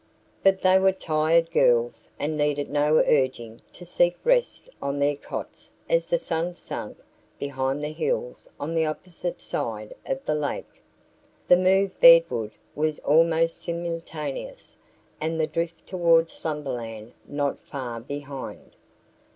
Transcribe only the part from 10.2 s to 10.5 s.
the